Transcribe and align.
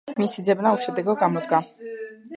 მისი 0.21 0.43
ძებნა 0.47 0.71
უშედეგო 0.77 1.17
გამოდგა. 1.25 1.61